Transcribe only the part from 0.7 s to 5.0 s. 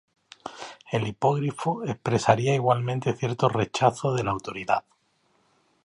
El hipogrifo expresaría igualmente cierto rechazo de la autoridad.